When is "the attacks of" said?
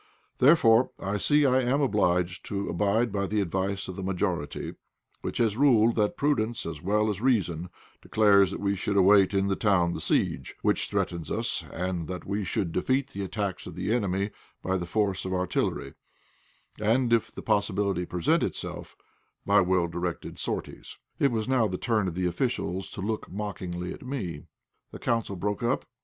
13.11-13.75